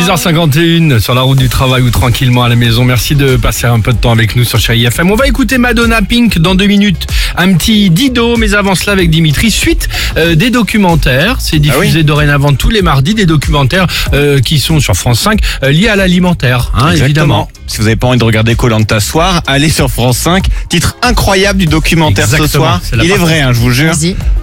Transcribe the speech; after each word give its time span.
6h51 0.00 0.98
sur 0.98 1.14
la 1.14 1.20
route 1.20 1.38
du 1.38 1.50
travail 1.50 1.82
ou 1.82 1.90
tranquillement 1.90 2.42
à 2.42 2.48
la 2.48 2.56
maison. 2.56 2.84
Merci 2.84 3.14
de 3.14 3.36
passer 3.36 3.66
un 3.66 3.80
peu 3.80 3.92
de 3.92 3.98
temps 3.98 4.12
avec 4.12 4.34
nous 4.34 4.44
sur 4.44 4.58
Chérie 4.58 4.86
FM. 4.86 5.10
On 5.10 5.14
va 5.14 5.26
écouter 5.26 5.58
Madonna 5.58 6.00
Pink 6.00 6.38
dans 6.38 6.54
deux 6.54 6.66
minutes. 6.66 7.06
Un 7.36 7.52
petit 7.52 7.90
Dido, 7.90 8.38
mais 8.38 8.54
avant 8.54 8.74
cela 8.74 8.92
avec 8.92 9.10
Dimitri. 9.10 9.50
Suite 9.50 9.90
euh, 10.16 10.34
des 10.34 10.48
documentaires. 10.48 11.36
C'est 11.40 11.58
diffusé 11.58 12.02
dorénavant 12.02 12.54
tous 12.54 12.70
les 12.70 12.80
mardis 12.80 13.14
des 13.14 13.26
documentaires 13.26 13.86
euh, 14.14 14.40
qui 14.40 14.58
sont 14.58 14.80
sur 14.80 14.94
France 14.94 15.20
5 15.20 15.38
euh, 15.64 15.70
liés 15.70 15.88
à 15.88 15.96
l'alimentaire, 15.96 16.72
hein, 16.74 16.92
évidemment. 16.92 17.50
Si 17.70 17.76
vous 17.76 17.84
n'avez 17.84 17.94
pas 17.94 18.08
envie 18.08 18.18
de 18.18 18.24
regarder 18.24 18.56
Colanta 18.56 18.98
soir, 18.98 19.42
allez 19.46 19.68
sur 19.70 19.88
France 19.88 20.18
5. 20.18 20.44
Titre 20.68 20.96
incroyable 21.02 21.60
du 21.60 21.66
documentaire 21.66 22.24
Exactement, 22.24 22.48
ce 22.48 22.56
soir. 22.56 22.80
Il 23.04 23.08
est 23.12 23.16
vrai, 23.16 23.42
hein, 23.42 23.52
je 23.52 23.60
vous 23.60 23.70
jure. 23.70 23.92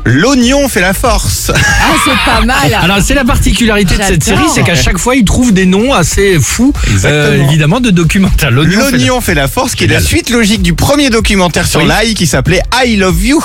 L'oignon 0.05 0.69
fait 0.69 0.79
la 0.79 0.93
force. 0.93 1.51
Ah, 1.53 1.93
c'est 2.05 2.11
pas 2.31 2.39
mal. 2.45 2.73
Alors 2.81 2.99
c'est 3.03 3.13
la 3.15 3.25
particularité 3.25 3.97
de 3.97 4.03
cette 4.03 4.23
série, 4.23 4.45
c'est 4.55 4.63
qu'à 4.63 4.75
chaque 4.75 4.97
fois 4.97 5.17
ils 5.17 5.25
trouvent 5.25 5.51
des 5.51 5.65
noms 5.65 5.93
assez 5.93 6.39
fous, 6.39 6.71
euh, 7.03 7.43
évidemment 7.43 7.81
de 7.81 7.89
documentaires. 7.89 8.49
L'oignon 8.49 8.79
fait 8.79 8.91
la- 8.91 8.97
L'oignon 8.97 9.19
fait 9.21 9.33
la 9.35 9.47
force, 9.49 9.75
qui 9.75 9.83
est 9.83 9.87
la 9.87 9.99
suite 9.99 10.29
logique 10.29 10.61
du 10.61 10.73
premier 10.73 11.09
documentaire 11.09 11.67
sur 11.67 11.81
Oui. 11.81 11.87
l'ail 11.87 12.13
qui 12.13 12.27
s'appelait 12.27 12.61
I 12.85 12.95
Love 12.95 13.25
You. 13.25 13.43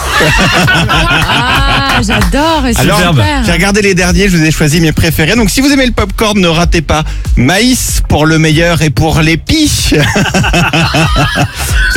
Ah, 0.78 1.81
j'adore. 2.00 2.62
c'est 2.72 2.80
Alors, 2.80 2.98
super. 3.10 3.44
j'ai 3.44 3.52
regardé 3.52 3.82
les 3.82 3.94
derniers, 3.94 4.28
je 4.28 4.36
vous 4.36 4.44
ai 4.44 4.50
choisi 4.50 4.80
mes 4.80 4.92
préférés. 4.92 5.36
Donc, 5.36 5.50
si 5.50 5.60
vous 5.60 5.70
aimez 5.70 5.86
le 5.86 5.92
popcorn, 5.92 6.38
ne 6.40 6.48
ratez 6.48 6.82
pas 6.82 7.04
Maïs 7.36 8.02
pour 8.08 8.26
le 8.26 8.38
meilleur 8.38 8.82
et 8.82 8.90
pour 8.90 9.20
l'épi. 9.20 9.70
vous 9.92 9.98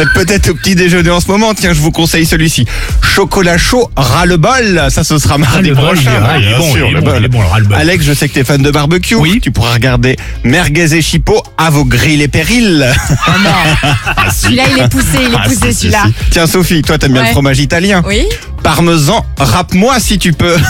êtes 0.02 0.14
peut-être 0.14 0.50
au 0.50 0.54
petit 0.56 0.76
déjeuner 0.76 1.10
en 1.10 1.20
ce 1.20 1.28
moment. 1.28 1.54
Tiens, 1.54 1.74
je 1.74 1.80
vous 1.80 1.92
conseille 1.92 2.26
celui-ci. 2.26 2.66
Chocolat 3.02 3.58
chaud, 3.58 3.90
ras 3.96 4.26
le 4.26 4.38
bol. 4.38 4.82
Ça, 4.90 5.04
ce 5.04 5.18
sera 5.18 5.36
Ah, 5.36 5.40
mardi 5.40 5.72
prochain. 5.72 6.12
ah, 6.22 6.34
ras-le-bol. 6.34 7.30
Alex, 7.74 8.06
je 8.06 8.14
sais 8.14 8.28
que 8.30 8.34
t'es 8.34 8.44
fan 8.44 8.62
de 8.62 8.72
barbecue. 8.72 9.16
Oui. 9.16 9.40
Tu 9.42 9.52
pourras 9.52 9.74
regarder 9.74 10.16
Merguez 10.44 10.94
et 10.96 11.02
Chipot 11.02 11.42
à 11.58 11.70
vos 11.70 11.86
grilles 11.86 12.22
et 12.22 12.28
périls. 12.28 12.86
Oh 13.28 13.32
non. 13.44 13.90
Celui-là, 14.34 14.64
il 14.76 14.84
est 14.84 14.88
poussé, 14.90 15.06
il 15.28 15.34
est 15.34 15.38
Ah, 15.38 15.44
poussé, 15.48 15.72
si, 15.72 15.80
celui-là. 15.82 16.04
si. 16.08 16.14
Tiens, 16.32 16.48
Sophie, 16.48 16.82
toi, 16.82 16.98
t'aimes 16.98 17.14
bien 17.14 17.22
Ouais. 17.22 17.28
le 17.28 17.34
fromage 17.34 17.60
italien. 17.60 18.02
Oui. 18.06 18.26
Parmesan, 18.66 19.24
rappe-moi 19.38 20.00
si 20.00 20.18
tu 20.18 20.34
peux. 20.34 20.58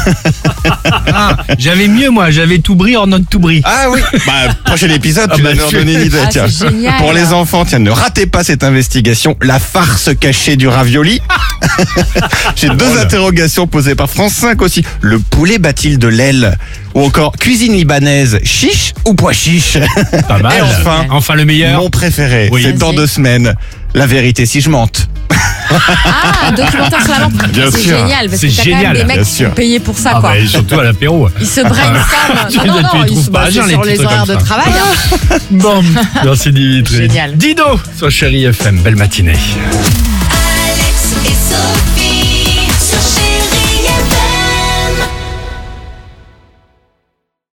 Ah, 1.18 1.38
j'avais 1.58 1.88
mieux 1.88 2.10
moi, 2.10 2.30
j'avais 2.32 2.58
tout 2.60 2.76
bris 2.76 2.98
en 2.98 3.08
note 3.08 3.24
tout 3.30 3.40
bris. 3.40 3.62
Ah 3.64 3.86
oui 3.90 4.02
Bah, 4.28 4.34
prochain 4.66 4.90
épisode, 4.90 5.30
Ah 5.32 5.36
tu 5.36 5.42
bah, 5.44 5.50
vas 5.50 5.56
nous 5.56 5.70
tu- 5.70 5.76
redonner 5.78 5.94
une 5.94 6.06
idée. 6.08 6.18
Ah, 6.22 6.28
tiens. 6.30 6.46
c'est 6.50 6.68
génial. 6.70 6.98
Pour 6.98 7.14
les 7.14 7.32
enfants, 7.32 7.64
tiens, 7.64 7.80
ne 7.80 7.90
ratez 7.92 8.26
pas 8.26 8.44
cette 8.44 8.64
investigation. 8.64 9.38
La 9.42 9.60
farce 9.60 10.10
cachée 10.20 10.56
du 10.58 10.68
ravioli. 10.68 11.22
J'ai 12.56 12.70
deux 12.70 12.98
interrogations 13.00 13.68
posées 13.68 13.96
par 13.96 14.10
France 14.10 14.34
5 14.34 14.62
aussi. 14.62 14.84
Le 15.02 15.20
poulet 15.20 15.58
bat-il 15.58 15.98
de 16.00 16.08
l'aile? 16.08 16.58
Ou 16.96 17.04
encore, 17.06 17.34
cuisine 17.34 17.74
libanaise, 17.74 18.40
chiche 18.44 18.94
ou 19.06 19.14
pois 19.14 19.34
chiche? 19.34 19.78
Pas 20.28 20.40
mal. 20.40 20.54
Et 20.58 20.62
enfin, 20.62 21.06
enfin 21.12 21.36
le 21.36 21.46
meilleur. 21.46 21.80
Mon 21.82 21.90
préféré, 21.90 22.50
Oui. 22.52 22.64
c'est 22.66 22.74
dans 22.74 22.88
Vas-y. 22.88 22.96
deux 22.98 23.08
semaines. 23.08 23.56
La 23.94 24.06
vérité 24.08 24.46
si 24.46 24.60
je 24.60 24.70
mente. 24.70 25.08
Ah, 25.72 26.48
un 26.48 26.52
documentaire 26.52 27.02
sur 27.02 27.12
la 27.14 27.20
vente. 27.20 27.34
Bien 27.50 27.66
C'est 27.72 27.78
sûr. 27.80 27.98
génial, 27.98 28.30
parce 28.30 28.42
C'est 28.42 28.48
que 28.50 28.56
t'as 28.56 28.62
quand 28.64 28.70
même 28.70 28.78
génial, 28.80 28.94
des 28.98 29.04
mecs 29.04 29.16
bien 29.16 29.24
qui 29.24 29.30
sont 29.32 29.36
sûr. 29.38 29.52
payés 29.54 29.80
pour 29.80 29.98
ça, 29.98 30.12
Ah 30.16 30.20
quoi. 30.22 30.30
bah, 30.32 30.38
et 30.38 30.48
surtout 30.48 30.80
à 30.80 30.84
l'apéro. 30.84 31.30
Ils 31.40 31.48
se 31.48 31.62
brainstorment. 31.62 32.04
Tu- 32.50 32.58
Non, 32.58 32.66
non, 32.66 32.74
tu 32.74 32.78
les 32.78 32.82
non, 32.84 32.90
trouves 32.90 33.06
ils 33.20 33.24
se 33.26 33.30
pas 33.32 33.40
à 33.40 33.44
basent 33.46 33.56
les 33.56 33.62
sur 33.70 33.82
petits 33.82 33.90
les 33.92 33.96
trucs 33.98 34.08
horaires 34.08 34.26
comme 34.26 34.36
de 34.36 34.40
ça. 34.40 34.46
travail. 34.46 34.74
hein. 34.74 35.38
Bon, 35.52 35.84
merci 36.24 36.52
Dimitri. 36.52 36.96
Génial. 36.98 37.38
Dido 37.38 37.80
sur 37.98 38.10
Chérie 38.12 38.46
FM. 38.46 38.78
Belle 38.82 38.96
matinée. 38.96 39.34